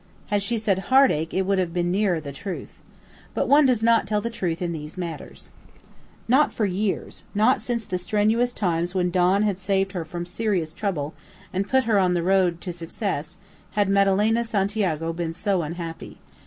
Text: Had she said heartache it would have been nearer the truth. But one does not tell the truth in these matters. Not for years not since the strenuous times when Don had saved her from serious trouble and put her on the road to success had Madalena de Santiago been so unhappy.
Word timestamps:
Had 0.31 0.41
she 0.41 0.57
said 0.57 0.79
heartache 0.89 1.31
it 1.31 1.43
would 1.43 1.59
have 1.59 1.75
been 1.75 1.91
nearer 1.91 2.19
the 2.19 2.31
truth. 2.31 2.79
But 3.35 3.47
one 3.47 3.67
does 3.67 3.83
not 3.83 4.07
tell 4.07 4.19
the 4.19 4.31
truth 4.31 4.59
in 4.59 4.71
these 4.71 4.97
matters. 4.97 5.51
Not 6.27 6.51
for 6.51 6.65
years 6.65 7.25
not 7.35 7.61
since 7.61 7.85
the 7.85 7.99
strenuous 7.99 8.51
times 8.51 8.95
when 8.95 9.11
Don 9.11 9.43
had 9.43 9.59
saved 9.59 9.91
her 9.91 10.03
from 10.03 10.25
serious 10.25 10.73
trouble 10.73 11.13
and 11.53 11.69
put 11.69 11.83
her 11.83 11.99
on 11.99 12.15
the 12.15 12.23
road 12.23 12.61
to 12.61 12.73
success 12.73 13.37
had 13.73 13.89
Madalena 13.89 14.41
de 14.41 14.49
Santiago 14.49 15.13
been 15.13 15.35
so 15.35 15.61
unhappy. 15.61 16.17